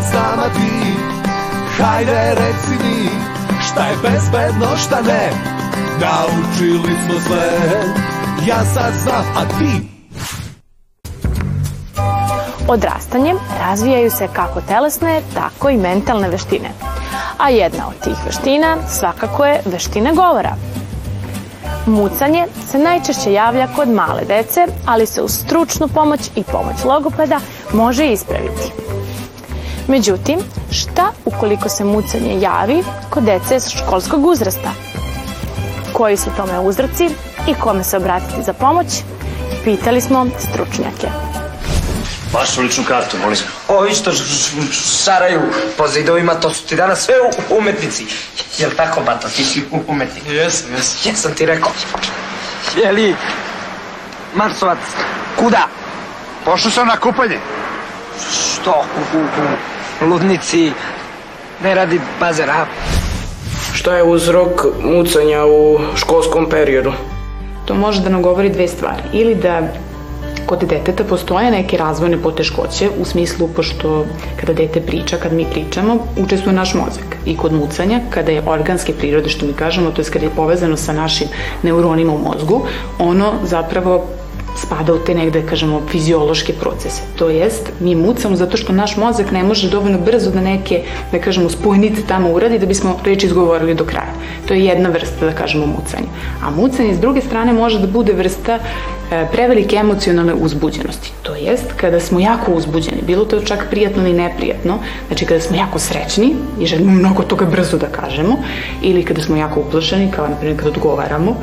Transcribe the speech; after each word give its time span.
znam, 0.00 0.38
a 0.38 0.48
ti 0.48 0.94
Hajde 1.78 2.34
reci 2.34 2.84
mi 2.84 3.08
Šta 3.60 3.86
je 3.86 3.96
bezbedno, 4.02 4.76
šta 4.76 5.00
ne 5.00 5.30
Naučili 6.00 6.96
smo 7.04 7.20
sve 7.20 7.50
Ja 8.46 8.64
sad 8.74 8.92
znam, 9.02 9.24
a 9.36 9.58
ti 9.58 9.94
Odrastanjem 12.68 13.36
razvijaju 13.60 14.10
se 14.10 14.28
kako 14.32 14.60
telesne, 14.60 15.20
tako 15.34 15.70
i 15.70 15.76
mentalne 15.76 16.28
veštine. 16.28 16.70
A 17.38 17.48
jedna 17.50 17.88
od 17.88 18.04
tih 18.04 18.16
veština 18.26 18.76
svakako 18.88 19.44
je 19.44 19.60
veština 19.64 20.12
govora. 20.12 20.56
Mucanje 21.86 22.46
se 22.70 22.78
najčešće 22.78 23.32
javlja 23.32 23.68
kod 23.76 23.88
male 23.88 24.24
dece, 24.24 24.66
ali 24.86 25.06
se 25.06 25.22
uz 25.22 25.32
stručnu 25.32 25.88
pomoć 25.88 26.20
i 26.36 26.42
pomoć 26.42 26.84
logopeda 26.84 27.40
može 27.72 28.06
ispraviti. 28.06 28.93
Međutim, 29.88 30.38
šta 30.70 31.12
ukoliko 31.24 31.68
se 31.68 31.84
mucanje 31.84 32.40
javi 32.40 32.84
kod 33.10 33.22
dece 33.22 33.70
školskog 33.70 34.26
uzrasta? 34.26 34.72
Koji 35.92 36.16
su 36.16 36.30
tome 36.36 36.60
uzroci 36.60 37.10
i 37.46 37.54
kome 37.54 37.84
se 37.84 37.96
obratiti 37.96 38.42
za 38.42 38.52
pomoć? 38.52 38.86
Pitali 39.64 40.00
smo 40.00 40.26
stručnjake. 40.38 41.08
Vašu 42.32 42.62
ličnu 42.62 42.84
kartu, 42.84 43.16
molim. 43.22 43.38
Ovi 43.68 43.94
što 43.94 44.10
šaraju 45.04 45.40
po 45.78 45.88
zidovima, 45.88 46.34
to 46.34 46.50
su 46.50 46.66
ti 46.66 46.76
danas 46.76 47.04
sve 47.04 47.14
umetnici. 47.58 48.06
Jel 48.58 48.70
tako, 48.76 49.00
Bata, 49.00 49.28
ti 49.28 49.44
si 49.44 49.62
umetnik? 49.88 50.24
Jesam, 50.26 50.72
jesam. 50.72 50.98
Jesam 51.04 51.34
ti 51.34 51.46
rekao. 51.46 51.72
Jeli, 52.76 53.16
Marsovac, 54.34 54.78
kuda? 55.36 55.68
Pošao 56.44 56.70
sam 56.70 56.86
na 56.86 56.96
kupanje. 56.96 57.38
Što? 58.20 58.70
U, 58.70 59.18
u, 59.18 60.06
u 60.06 60.10
ludnici 60.10 60.72
ne 61.62 61.74
radi 61.74 62.00
bazera. 62.20 62.66
Šta 63.72 63.96
je 63.96 64.02
uzrok 64.02 64.64
mucanja 64.82 65.44
u 65.44 65.78
školskom 65.96 66.48
periodu? 66.50 66.92
To 67.64 67.74
može 67.74 68.00
da 68.00 68.08
nam 68.08 68.22
govori 68.22 68.50
dve 68.50 68.68
stvari. 68.68 69.02
Ili 69.12 69.34
da 69.34 69.60
kod 70.46 70.64
deteta 70.64 71.04
postoje 71.04 71.50
neke 71.50 71.76
razvojne 71.76 72.18
poteškoće 72.22 72.88
u 73.00 73.04
smislu 73.04 73.48
pošto 73.48 74.06
kada 74.40 74.52
dete 74.52 74.80
priča, 74.80 75.16
kad 75.16 75.32
mi 75.32 75.46
pričamo, 75.52 75.98
učestvuje 76.16 76.54
naš 76.54 76.74
mozak. 76.74 77.16
I 77.26 77.36
kod 77.36 77.52
mucanja, 77.52 78.00
kada 78.10 78.32
je 78.32 78.42
organske 78.46 78.92
prirode, 78.92 79.28
što 79.28 79.46
mi 79.46 79.52
kažemo, 79.52 79.90
to 79.90 80.02
je 80.02 80.10
kada 80.12 80.24
je 80.24 80.36
povezano 80.36 80.76
sa 80.76 80.92
našim 80.92 81.28
neuronima 81.62 82.12
u 82.12 82.18
mozgu, 82.18 82.66
ono 82.98 83.32
zapravo 83.44 84.06
spada 84.56 84.94
u 84.94 84.98
te 84.98 85.14
negde, 85.14 85.42
kažemo, 85.46 85.82
fiziološke 85.88 86.52
procese. 86.52 87.02
To 87.16 87.28
jest, 87.28 87.72
mi 87.80 87.94
mucamo 87.94 88.36
zato 88.36 88.56
što 88.56 88.72
naš 88.72 88.96
mozak 88.96 89.30
ne 89.30 89.42
može 89.42 89.70
dovoljno 89.70 89.98
brzo 89.98 90.30
da 90.30 90.40
neke, 90.40 90.82
da 91.12 91.18
kažemo, 91.18 91.50
spojnice 91.50 92.02
tamo 92.08 92.30
uradi 92.32 92.58
da 92.58 92.66
bismo 92.66 92.96
reči 93.04 93.26
izgovorili 93.26 93.74
do 93.74 93.84
kraja. 93.84 94.12
To 94.48 94.54
je 94.54 94.64
jedna 94.64 94.88
vrsta, 94.88 95.26
da 95.26 95.32
kažemo, 95.32 95.66
mucanja. 95.66 96.08
A 96.42 96.50
mucanje, 96.50 96.94
s 96.94 97.00
druge 97.00 97.20
strane, 97.20 97.52
može 97.52 97.78
da 97.78 97.86
bude 97.86 98.12
vrsta 98.12 98.58
e, 98.58 99.26
prevelike 99.32 99.76
emocionalne 99.76 100.34
uzbuđenosti. 100.34 101.12
To 101.22 101.34
jest, 101.34 101.72
kada 101.76 102.00
smo 102.00 102.20
jako 102.20 102.52
uzbuđeni, 102.52 103.02
bilo 103.06 103.24
to 103.24 103.40
čak 103.40 103.66
prijatno 103.70 104.02
ili 104.02 104.12
neprijatno, 104.12 104.78
znači 105.06 105.26
kada 105.26 105.40
smo 105.40 105.56
jako 105.56 105.78
srećni 105.78 106.34
i 106.60 106.66
želimo 106.66 106.92
mnogo 106.92 107.22
toga 107.22 107.44
brzo 107.44 107.78
da 107.78 107.86
kažemo, 107.86 108.36
ili 108.82 109.04
kada 109.04 109.22
smo 109.22 109.36
jako 109.36 109.60
uplašeni, 109.60 110.10
kao 110.10 110.28
na 110.28 110.36
primjer 110.36 110.58
kada 110.58 110.70
odgovaramo, 110.70 111.36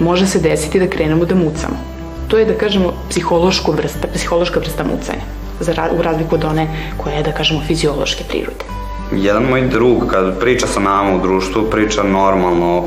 može 0.00 0.26
se 0.26 0.38
desiti 0.38 0.80
da 0.80 0.86
krenemo 0.86 1.24
da 1.24 1.34
mucamo 1.34 1.95
to 2.28 2.38
je 2.38 2.44
da 2.44 2.54
kažemo 2.54 2.92
psihološka 3.10 3.72
vrsta, 3.72 4.08
psihološka 4.14 4.60
vrsta 4.60 4.84
mucanja, 4.84 5.22
za, 5.60 5.72
u 5.98 6.02
razliku 6.02 6.34
od 6.34 6.44
one 6.44 6.68
koja 6.96 7.14
je 7.14 7.22
da 7.22 7.32
kažemo 7.32 7.60
fiziološke 7.66 8.24
prirode. 8.28 8.64
Jedan 9.12 9.42
moj 9.42 9.68
drug 9.68 10.06
kad 10.10 10.40
priča 10.40 10.66
sa 10.66 10.80
nama 10.80 11.16
u 11.16 11.20
društvu 11.22 11.62
priča 11.70 12.02
normalno, 12.02 12.84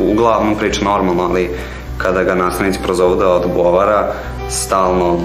uglavnom 0.00 0.54
priča 0.54 0.84
normalno, 0.84 1.22
ali 1.22 1.50
kada 1.98 2.22
ga 2.22 2.34
nastavnici 2.34 2.78
prozovu 2.82 3.16
da 3.16 3.28
odgovara 3.28 4.12
stalno 4.48 5.18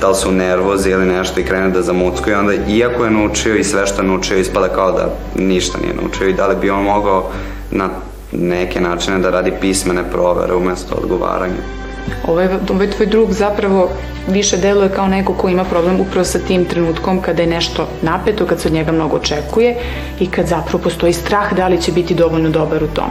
da 0.00 0.08
li 0.08 0.14
su 0.14 0.32
nervozi 0.32 0.90
ili 0.90 1.06
nešto 1.06 1.40
i 1.40 1.44
krene 1.44 1.70
da 1.70 1.82
zamuckuje, 1.82 2.38
onda 2.38 2.52
iako 2.68 3.04
je 3.04 3.10
naučio 3.10 3.56
i 3.56 3.64
sve 3.64 3.86
što 3.86 4.02
je 4.02 4.08
naučio 4.08 4.38
ispada 4.38 4.68
kao 4.68 4.92
da 4.92 5.14
ništa 5.36 5.78
nije 5.78 5.94
naučio 5.94 6.28
i 6.28 6.32
da 6.32 6.46
li 6.46 6.56
bi 6.56 6.70
on 6.70 6.82
mogao 6.82 7.30
na 7.70 7.88
neke 8.32 8.80
načine 8.80 9.18
da 9.18 9.30
radi 9.30 9.52
pismene 9.60 10.10
provere 10.10 10.54
umesto 10.54 10.94
odgovaranja. 10.94 11.77
Ovaj, 12.26 12.48
ovaj 12.70 12.90
tvoj 12.90 13.06
drug 13.06 13.32
zapravo 13.32 13.90
više 14.28 14.56
deluje 14.56 14.88
kao 14.88 15.08
neko 15.08 15.34
ko 15.34 15.48
ima 15.48 15.64
problem 15.64 16.00
upravo 16.00 16.24
sa 16.24 16.38
tim 16.38 16.64
trenutkom 16.64 17.20
kada 17.22 17.42
je 17.42 17.48
nešto 17.48 17.88
napeto, 18.02 18.46
kad 18.46 18.60
se 18.60 18.68
od 18.68 18.74
njega 18.74 18.92
mnogo 18.92 19.16
očekuje 19.16 19.76
i 20.20 20.26
kad 20.26 20.46
zapravo 20.46 20.78
postoji 20.78 21.12
strah 21.12 21.54
da 21.54 21.68
li 21.68 21.82
će 21.82 21.92
biti 21.92 22.14
dovoljno 22.14 22.50
dobar 22.50 22.84
u 22.84 22.88
tom. 22.88 23.10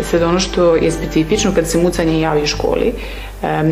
I 0.00 0.02
sad 0.02 0.22
ono 0.22 0.40
što 0.40 0.76
je 0.76 0.90
specifično 0.90 1.52
kad 1.54 1.68
se 1.68 1.78
mucanje 1.78 2.20
javi 2.20 2.42
u 2.42 2.46
školi, 2.46 2.92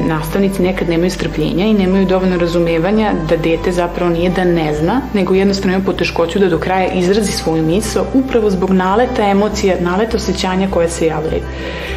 nastavnici 0.07 0.63
nekad 0.63 0.89
nemaju 0.89 1.11
strpljenja 1.11 1.67
i 1.67 1.75
nemaju 1.75 2.07
dovoljno 2.07 2.39
razumevanja 2.39 3.13
da 3.29 3.37
dete 3.37 3.73
zapravo 3.73 4.11
nije 4.11 4.31
da 4.31 4.45
ne 4.45 4.75
zna, 4.75 5.01
nego 5.15 5.35
jednostavno 5.35 5.77
ima 5.77 5.85
poteškoću 5.85 6.39
da 6.39 6.49
do 6.49 6.59
kraja 6.59 6.93
izrazi 6.93 7.33
svoju 7.33 7.63
misao 7.63 8.05
upravo 8.15 8.51
zbog 8.51 8.71
naleta 8.71 9.31
emocija, 9.31 9.77
naleta 9.81 10.17
osjećanja 10.17 10.69
koje 10.71 10.89
se 10.89 11.07
javljaju. 11.07 11.43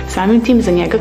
Samim 0.10 0.42
tim 0.42 0.62
za 0.62 0.72
njega 0.72 0.98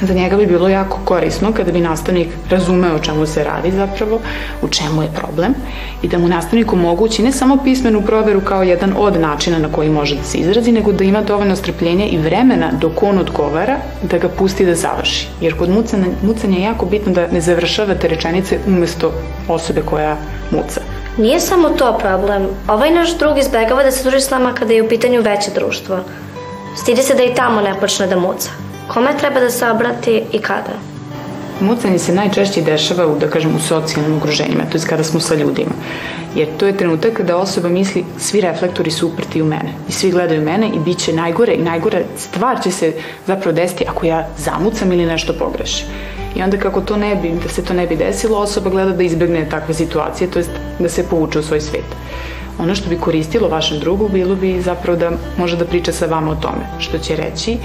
Za 0.00 0.14
njega 0.14 0.36
bi 0.36 0.46
bilo 0.46 0.68
jako 0.68 0.98
korisno 1.04 1.52
kada 1.52 1.72
bi 1.72 1.80
nastavnik 1.80 2.28
razumeo 2.50 2.94
o 2.94 2.98
čemu 2.98 3.26
se 3.26 3.44
radi 3.44 3.70
zapravo, 3.70 4.20
u 4.62 4.68
čemu 4.68 5.02
je 5.02 5.08
problem 5.14 5.54
i 6.02 6.08
da 6.08 6.18
mu 6.18 6.28
nastavnik 6.28 6.72
omogući 6.72 7.22
ne 7.22 7.32
samo 7.32 7.58
pismenu 7.64 8.02
proveru 8.02 8.40
kao 8.40 8.62
jedan 8.62 8.94
od 8.96 9.20
načina 9.20 9.58
na 9.58 9.72
koji 9.72 9.90
može 9.90 10.16
da 10.16 10.22
se 10.22 10.38
izrazi, 10.38 10.72
nego 10.72 10.92
da 10.92 11.04
ima 11.04 11.22
dovoljno 11.22 11.56
strpljenja 11.56 12.06
i 12.06 12.18
vremena 12.18 12.72
dok 12.80 13.02
on 13.02 13.18
odgovara 13.18 13.76
da 14.02 14.18
ga 14.18 14.28
pusti 14.28 14.66
da 14.66 14.74
završi. 14.74 15.28
Jer 15.40 15.58
kod 15.58 15.70
mucanja, 15.70 16.06
mucanja 16.22 16.56
je 16.56 16.64
jako 16.64 16.86
bitno 16.86 17.12
da 17.12 17.26
ne 17.26 17.40
završavate 17.40 18.08
rečenice 18.08 18.58
umesto 18.66 19.12
osobe 19.48 19.82
koja 19.82 20.16
muca. 20.50 20.80
Nije 21.18 21.40
samo 21.40 21.68
to 21.68 21.98
problem. 21.98 22.46
Ovaj 22.68 22.90
naš 22.90 23.18
drug 23.18 23.38
izbegava 23.38 23.82
da 23.82 23.90
se 23.90 24.02
druži 24.02 24.20
s 24.20 24.30
nama 24.30 24.52
kada 24.52 24.72
je 24.72 24.82
u 24.82 24.88
pitanju 24.88 25.22
veće 25.22 25.50
društvo. 25.54 25.98
Stidi 26.76 27.02
se 27.02 27.14
da 27.14 27.22
i 27.22 27.34
tamo 27.34 27.60
ne 27.60 27.74
počne 27.80 28.06
da 28.06 28.16
muca. 28.16 28.65
Kome 28.96 29.10
treba 29.18 29.40
da 29.40 29.50
se 29.50 29.70
obrati 29.70 30.22
i 30.32 30.38
kada? 30.38 30.72
Mucanje 31.60 31.98
se 31.98 32.14
najčešće 32.14 32.62
dešava 32.62 33.06
u, 33.06 33.18
da 33.18 33.28
kažem, 33.30 33.56
u 33.56 33.60
socijalnim 33.60 34.16
okruženjima, 34.16 34.64
to 34.72 34.78
je 34.78 34.84
kada 34.88 35.04
smo 35.04 35.20
sa 35.20 35.34
ljudima. 35.34 35.70
Jer 36.34 36.48
to 36.56 36.66
je 36.66 36.76
trenutak 36.76 37.12
kada 37.12 37.36
osoba 37.36 37.68
misli 37.68 38.04
svi 38.18 38.40
reflektori 38.40 38.90
su 38.90 39.08
uprti 39.08 39.42
u 39.42 39.44
mene 39.44 39.74
i 39.88 39.92
svi 39.92 40.10
gledaju 40.10 40.42
mene 40.42 40.68
i 40.68 40.78
bit 40.78 40.98
će 40.98 41.12
najgore 41.12 41.54
i 41.54 41.62
najgore 41.62 42.04
stvar 42.16 42.62
će 42.62 42.70
se 42.70 42.92
zapravo 43.26 43.52
desiti 43.52 43.84
ako 43.88 44.06
ja 44.06 44.28
zamucam 44.38 44.92
ili 44.92 45.06
nešto 45.06 45.32
pogrešim. 45.32 45.86
I 46.36 46.42
onda 46.42 46.56
kako 46.56 46.80
to 46.80 46.96
ne 46.96 47.16
bi, 47.16 47.32
da 47.42 47.48
se 47.48 47.64
to 47.64 47.74
ne 47.74 47.86
bi 47.86 47.96
desilo, 47.96 48.38
osoba 48.38 48.70
gleda 48.70 48.92
da 48.92 49.02
izbegne 49.02 49.48
takve 49.50 49.74
situacije, 49.74 50.30
to 50.30 50.38
jest 50.38 50.50
da 50.78 50.88
se 50.88 51.08
povuče 51.10 51.38
u 51.38 51.42
svoj 51.42 51.60
svet. 51.60 51.96
Ono 52.58 52.74
što 52.74 52.88
bi 52.88 52.98
koristilo 52.98 53.48
vašem 53.48 53.78
drugu 53.80 54.08
bilo 54.08 54.34
bi 54.34 54.60
zapravo 54.60 54.98
da 54.98 55.10
može 55.38 55.56
da 55.56 55.64
priča 55.64 55.92
sa 55.92 56.06
vama 56.06 56.30
o 56.32 56.34
tome, 56.34 56.66
što 56.78 56.98
će 56.98 57.16
reći 57.16 57.56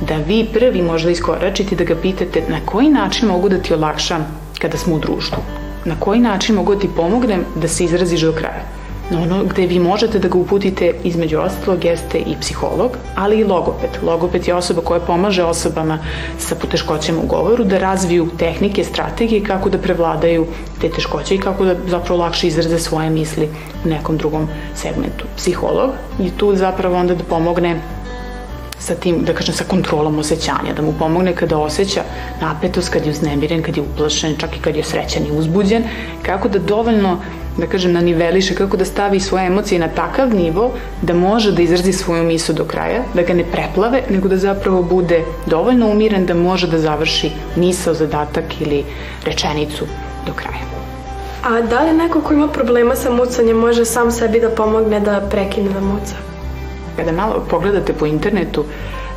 da 0.00 0.16
vi 0.16 0.46
prvi 0.52 0.82
možda 0.82 1.10
iskoračite 1.10 1.76
da 1.76 1.84
ga 1.84 1.96
pitate 2.02 2.42
na 2.48 2.60
koji 2.64 2.88
način 2.88 3.28
mogu 3.28 3.48
da 3.48 3.58
ti 3.58 3.74
olakšam 3.74 4.26
kada 4.58 4.78
smo 4.78 4.94
u 4.94 4.98
društvu, 4.98 5.42
na 5.84 5.94
koji 6.00 6.20
način 6.20 6.54
mogu 6.54 6.74
da 6.74 6.80
ti 6.80 6.88
pomognem 6.96 7.44
da 7.56 7.68
se 7.68 7.84
izraziš 7.84 8.20
do 8.20 8.32
kraja 8.32 8.77
ono 9.16 9.44
gde 9.44 9.66
vi 9.66 9.78
možete 9.78 10.18
da 10.18 10.28
ga 10.28 10.38
uputite 10.38 10.92
između 11.04 11.38
ostalog 11.38 11.84
jeste 11.84 12.18
i 12.18 12.36
psiholog, 12.40 12.96
ali 13.14 13.38
i 13.38 13.44
logoped. 13.44 13.90
Logoped 14.02 14.48
je 14.48 14.54
osoba 14.54 14.80
koja 14.80 15.00
pomaže 15.00 15.44
osobama 15.44 15.98
sa 16.38 16.54
poteškoćama 16.54 17.20
u 17.22 17.26
govoru 17.26 17.64
da 17.64 17.78
razviju 17.78 18.28
tehnike, 18.38 18.84
strategije 18.84 19.44
kako 19.44 19.70
da 19.70 19.78
prevladaju 19.78 20.46
te 20.80 20.88
teškoće 20.88 21.34
i 21.34 21.38
kako 21.38 21.64
da 21.64 21.74
zapravo 21.86 22.20
lakše 22.20 22.46
izraze 22.46 22.78
svoje 22.78 23.10
misli 23.10 23.48
u 23.84 23.88
nekom 23.88 24.16
drugom 24.16 24.48
segmentu. 24.74 25.24
Psiholog 25.36 25.90
je 26.18 26.30
tu 26.36 26.56
zapravo 26.56 26.96
onda 26.96 27.14
da 27.14 27.24
pomogne 27.24 27.80
sa 28.78 28.94
tim, 28.94 29.24
da 29.24 29.34
kažem, 29.34 29.54
sa 29.54 29.64
kontrolom 29.64 30.18
osjećanja, 30.18 30.72
da 30.76 30.82
mu 30.82 30.92
pomogne 30.98 31.34
kada 31.34 31.58
osjeća 31.58 32.02
napetost, 32.40 32.88
kad 32.88 33.06
je 33.06 33.10
uznemiren, 33.10 33.62
kad 33.62 33.76
je 33.76 33.82
uplašen, 33.82 34.36
čak 34.38 34.56
i 34.56 34.60
kad 34.60 34.76
je 34.76 34.84
srećan 34.84 35.26
i 35.26 35.38
uzbuđen, 35.38 35.84
kako 36.22 36.48
da 36.48 36.58
dovoljno 36.58 37.18
da 37.58 37.66
kažem, 37.66 37.92
na 37.92 38.00
niveliše, 38.00 38.54
kako 38.54 38.76
da 38.76 38.84
stavi 38.84 39.20
svoje 39.20 39.46
emocije 39.46 39.78
na 39.78 39.88
takav 39.88 40.34
nivo 40.34 40.70
da 41.02 41.14
može 41.14 41.52
da 41.52 41.62
izrazi 41.62 41.92
svoju 41.92 42.24
misu 42.24 42.52
do 42.52 42.64
kraja, 42.64 43.02
da 43.14 43.22
ga 43.22 43.34
ne 43.34 43.44
preplave, 43.44 44.02
nego 44.10 44.28
da 44.28 44.36
zapravo 44.36 44.82
bude 44.82 45.24
dovoljno 45.46 45.90
umiren 45.90 46.26
da 46.26 46.34
može 46.34 46.66
da 46.66 46.78
završi 46.78 47.30
misao, 47.56 47.94
zadatak 47.94 48.60
ili 48.60 48.84
rečenicu 49.24 49.86
do 50.26 50.32
kraja. 50.32 50.68
A 51.44 51.60
da 51.62 51.82
li 51.82 51.92
neko 51.92 52.20
ko 52.20 52.34
ima 52.34 52.48
problema 52.48 52.96
sa 52.96 53.10
mucanjem 53.10 53.56
može 53.56 53.84
sam 53.84 54.10
sebi 54.10 54.40
da 54.40 54.50
pomogne 54.50 55.00
da 55.00 55.20
prekine 55.30 55.70
da 55.70 55.80
muca? 55.80 56.14
Kada 56.96 57.12
malo 57.12 57.44
pogledate 57.50 57.92
po 57.92 58.06
internetu, 58.06 58.64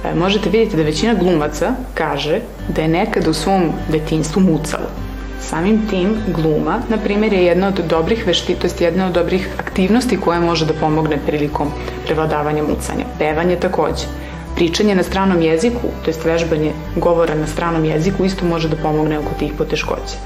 e, 0.05 0.15
možete 0.15 0.49
vidjeti 0.49 0.77
da 0.77 0.83
većina 0.83 1.13
glumaca 1.13 1.71
kaže 1.93 2.39
da 2.67 2.81
je 2.81 2.87
nekada 2.87 3.29
u 3.29 3.33
svom 3.33 3.71
detinstvu 3.89 4.41
mucala 4.41 5.10
Samim 5.51 5.87
tim 5.89 6.15
gluma, 6.27 6.79
na 6.89 6.97
primjer, 6.97 7.33
je 7.33 7.45
jedna 7.45 7.67
od 7.67 7.79
dobrih 7.89 8.27
vešti, 8.27 8.53
to 8.55 8.67
jest 8.67 8.81
jedna 8.81 9.05
od 9.07 9.13
dobrih 9.13 9.47
aktivnosti 9.59 10.17
koja 10.17 10.39
može 10.39 10.65
da 10.65 10.73
pomogne 10.73 11.17
prilikom 11.25 11.73
prevladavanja 12.05 12.63
mucanja. 12.63 13.05
Pevanje 13.19 13.57
takođe. 13.59 14.05
Pričanje 14.55 14.95
na 14.95 15.03
stranom 15.03 15.41
jeziku, 15.41 15.91
to 16.03 16.09
jest 16.09 16.23
vežbanje 16.25 16.71
govora 16.95 17.35
na 17.35 17.47
stranom 17.47 17.85
jeziku 17.85 18.25
isto 18.25 18.45
može 18.45 18.69
da 18.69 18.79
pomogne 18.83 19.19
oko 19.19 19.33
tih 19.39 19.51
poteškoća. 19.57 20.21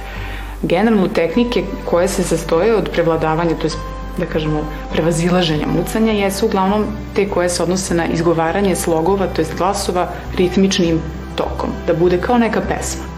Generalno 0.62 1.08
tehnike 1.08 1.64
koje 1.86 2.08
se 2.08 2.24
sastoje 2.24 2.76
od 2.76 2.90
prevladavanja, 2.90 3.58
to 3.58 3.66
jest 3.66 3.82
da 4.18 4.26
kažemo, 4.26 4.62
prevazilaženja 4.94 5.68
mucanja 5.68 6.14
jesu 6.14 6.46
uglavnom 6.46 6.86
te 7.16 7.26
koje 7.30 7.50
se 7.50 7.64
odnose 7.64 7.96
na 7.96 8.06
izgovaranje 8.06 8.76
slogova, 8.76 9.28
to 9.28 9.42
jest 9.42 9.58
glasova, 9.58 10.08
ritmičnim 10.38 11.02
tokom, 11.36 11.70
da 11.88 11.94
bude 11.94 12.22
kao 12.22 12.38
neka 12.38 12.62
pesma. 12.62 13.15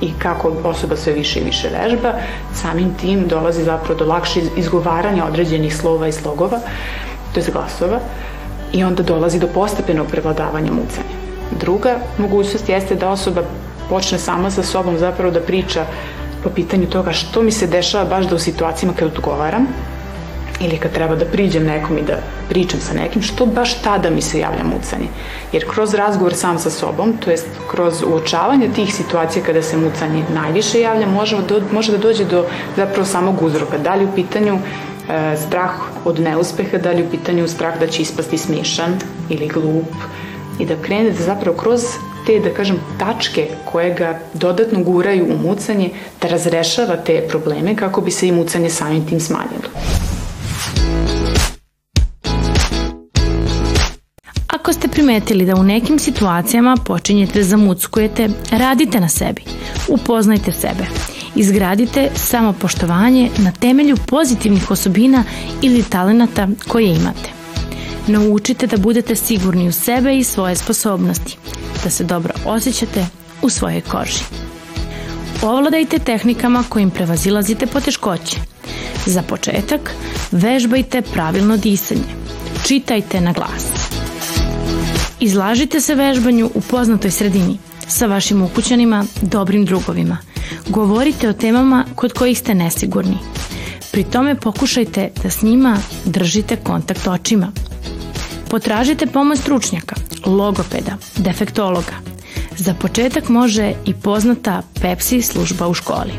I 0.00 0.12
kako 0.18 0.52
osoba 0.64 0.96
sve 0.96 1.12
više 1.12 1.40
i 1.40 1.44
više 1.44 1.68
vežba, 1.68 2.12
samim 2.54 2.94
tim 2.94 3.28
dolazi 3.28 3.62
zapravo 3.64 3.98
do 3.98 4.04
lakše 4.04 4.40
izgovaranja 4.56 5.24
određenih 5.26 5.76
slova 5.76 6.08
i 6.08 6.12
slogova, 6.12 6.60
to 7.34 7.40
je 7.40 7.46
glasova, 7.52 8.00
i 8.72 8.84
onda 8.84 9.02
dolazi 9.02 9.38
do 9.38 9.46
postepenog 9.46 10.06
prevladavanja 10.06 10.72
mucanja. 10.72 11.16
Druga 11.60 11.96
mogućnost 12.18 12.68
jeste 12.68 12.94
da 12.94 13.10
osoba 13.10 13.42
počne 13.88 14.18
sama 14.18 14.50
sa 14.50 14.62
sobom 14.62 14.98
zapravo 14.98 15.30
da 15.30 15.40
priča 15.40 15.86
po 16.42 16.50
pitanju 16.50 16.86
toga 16.86 17.12
što 17.12 17.42
mi 17.42 17.50
se 17.50 17.66
dešava 17.66 18.04
baš 18.04 18.26
da 18.26 18.34
u 18.34 18.38
situacijama 18.38 18.94
kad 18.98 19.08
odgovaram, 19.08 19.66
ili 20.60 20.78
kad 20.78 20.92
treba 20.92 21.14
da 21.14 21.24
priđem 21.24 21.64
nekom 21.64 21.98
i 21.98 22.02
da 22.02 22.18
pričam 22.48 22.80
sa 22.80 22.94
nekim, 22.94 23.22
što 23.22 23.46
baš 23.46 23.74
tada 23.82 24.10
mi 24.10 24.22
se 24.22 24.38
javlja 24.38 24.64
mucanje. 24.64 25.08
Jer 25.52 25.64
kroz 25.70 25.94
razgovor 25.94 26.34
sam 26.34 26.58
sa 26.58 26.70
sobom, 26.70 27.16
to 27.16 27.30
jest 27.30 27.46
kroz 27.70 28.02
uočavanje 28.02 28.68
tih 28.74 28.94
situacija 28.94 29.44
kada 29.44 29.62
se 29.62 29.76
mucanje 29.76 30.24
najviše 30.34 30.80
javlja, 30.80 31.06
može, 31.06 31.36
do, 31.48 31.62
može 31.72 31.92
da 31.92 31.98
dođe 31.98 32.24
do 32.24 32.44
zapravo 32.76 33.04
samog 33.04 33.42
uzroka. 33.42 33.78
Da 33.78 33.94
li 33.94 34.04
u 34.04 34.14
pitanju 34.14 34.58
e, 34.58 35.36
strah 35.46 35.70
od 36.04 36.20
neuspeha, 36.20 36.78
da 36.78 36.90
li 36.90 37.02
u 37.02 37.10
pitanju 37.10 37.48
strah 37.48 37.80
da 37.80 37.86
će 37.86 38.02
ispasti 38.02 38.38
smešan 38.38 38.98
ili 39.28 39.48
glup 39.48 39.92
i 40.58 40.66
da 40.66 40.76
krene 40.82 41.10
da 41.10 41.22
zapravo 41.22 41.56
kroz 41.56 41.82
te, 42.26 42.40
da 42.40 42.50
kažem, 42.50 42.80
tačke 42.98 43.48
koje 43.64 43.94
ga 43.94 44.18
dodatno 44.34 44.82
guraju 44.82 45.24
u 45.24 45.48
mucanje, 45.48 45.90
da 46.22 46.28
razrešava 46.28 46.96
te 46.96 47.20
probleme 47.28 47.76
kako 47.76 48.00
bi 48.00 48.10
se 48.10 48.28
i 48.28 48.32
mucanje 48.32 48.70
samim 48.70 49.06
tim 49.06 49.20
smanjilo. 49.20 50.05
Ako 54.66 54.72
ste 54.72 54.88
primetili 54.88 55.46
da 55.46 55.54
u 55.54 55.62
nekim 55.62 55.98
situacijama 55.98 56.76
počinjete 56.84 57.38
da 57.38 57.44
zamuckujete, 57.44 58.28
radite 58.50 59.00
na 59.00 59.08
sebi. 59.08 59.42
Upoznajte 59.88 60.52
sebe. 60.52 60.86
Izgradite 61.36 62.10
samopoštovanje 62.14 63.30
na 63.38 63.52
temelju 63.52 63.96
pozitivnih 64.06 64.70
osobina 64.70 65.24
ili 65.62 65.82
talenata 65.82 66.48
koje 66.68 66.86
imate. 66.86 67.30
Naučite 68.06 68.66
da 68.66 68.76
budete 68.76 69.16
sigurni 69.16 69.68
u 69.68 69.72
sebe 69.72 70.16
i 70.18 70.24
svoje 70.24 70.56
sposobnosti, 70.56 71.38
da 71.84 71.90
se 71.90 72.04
dobro 72.04 72.34
osjećate 72.46 73.06
u 73.42 73.50
svojoj 73.50 73.80
koži. 73.80 74.24
Ovladajte 75.42 75.98
tehnikama 75.98 76.64
kojim 76.68 76.90
prevazilazite 76.90 77.66
poteškoće. 77.66 78.36
Za 79.06 79.22
početak, 79.22 79.94
vežbajte 80.30 81.02
pravilno 81.02 81.56
disanje. 81.56 82.14
Čitajte 82.66 83.20
na 83.20 83.32
glas. 83.32 83.85
Izlažite 85.20 85.80
se 85.80 85.94
vežbanju 85.94 86.50
u 86.54 86.60
poznatoj 86.60 87.10
sredini, 87.10 87.58
sa 87.88 88.06
vašim 88.06 88.42
ukućanima, 88.42 89.04
dobrim 89.22 89.64
drugovima. 89.64 90.18
Govorite 90.68 91.28
o 91.28 91.32
temama 91.32 91.84
kod 91.94 92.12
kojih 92.12 92.38
ste 92.38 92.54
nesigurni. 92.54 93.18
Pri 93.92 94.04
tome 94.04 94.34
pokušajte 94.34 95.10
da 95.22 95.30
s 95.30 95.42
njima 95.42 95.78
držite 96.04 96.56
kontakt 96.56 97.06
očima. 97.06 97.52
Potražite 98.50 99.06
pomoć 99.06 99.38
stručnjaka, 99.38 99.94
logopeda, 100.26 100.96
defektologa. 101.16 101.94
Za 102.56 102.74
početak 102.74 103.28
može 103.28 103.72
i 103.84 103.94
poznata 103.94 104.62
Pepsi 104.82 105.22
služba 105.22 105.68
u 105.68 105.74
školi. 105.74 106.12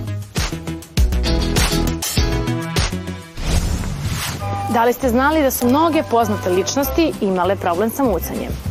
Da 4.73 4.85
li 4.85 4.93
ste 4.93 5.09
znali 5.09 5.41
da 5.41 5.51
su 5.51 5.67
mnoge 5.67 6.03
poznate 6.11 6.50
ličnosti 6.50 7.11
imale 7.21 7.55
problem 7.55 7.89
sa 7.89 8.03
mucanjem? 8.03 8.66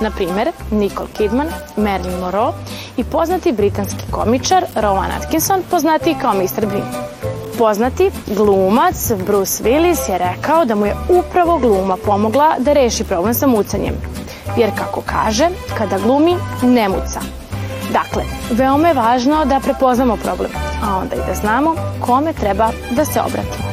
Na 0.00 0.10
primer, 0.10 0.52
Nicole 0.70 1.08
Kidman, 1.12 1.48
Marilyn 1.76 2.20
Monroe 2.20 2.52
i 2.96 3.04
poznati 3.04 3.52
britanski 3.52 4.04
komičar 4.10 4.64
Rowan 4.74 5.10
Atkinson, 5.18 5.62
poznati 5.70 6.16
kao 6.20 6.34
Mr. 6.34 6.66
Bean. 6.66 6.92
Poznati 7.58 8.10
glumac 8.26 9.12
Bruce 9.26 9.64
Willis 9.64 10.10
je 10.10 10.18
rekao 10.18 10.64
da 10.64 10.74
mu 10.74 10.86
je 10.86 10.96
upravo 11.08 11.58
gluma 11.58 11.96
pomogla 11.96 12.54
da 12.58 12.72
reši 12.72 13.04
problem 13.04 13.34
sa 13.34 13.46
mucanjem. 13.46 13.94
Jer 14.56 14.70
kako 14.78 15.02
kaže, 15.06 15.48
kada 15.78 15.98
glumi, 15.98 16.36
ne 16.62 16.88
muca. 16.88 17.20
Dakle, 17.92 18.24
veoma 18.50 18.88
je 18.88 18.94
važno 18.94 19.44
da 19.44 19.60
prepoznamo 19.60 20.16
problem, 20.16 20.50
a 20.84 20.96
onda 20.96 21.16
i 21.16 21.26
da 21.26 21.34
znamo 21.34 21.74
kome 22.00 22.32
treba 22.32 22.70
da 22.90 23.04
se 23.04 23.20
obratimo. 23.20 23.70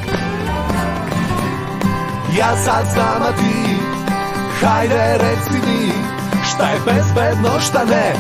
Ja 2.38 2.58
sad 2.58 2.86
znam, 2.94 3.22
a 3.22 3.32
ti 3.38 3.68
Hajde 4.62 5.18
reci 5.18 5.54
mi 5.68 6.07
Šta 6.58 6.70
je 6.70 6.80
bezbedno, 6.86 7.60
šta 7.60 7.86
ne. 7.86 8.14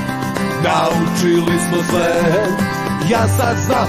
Naučili 0.63 1.60
smo 1.60 1.78
sve 1.89 2.24
Ja 3.10 3.28
sad 3.28 3.57
znam, 3.66 3.88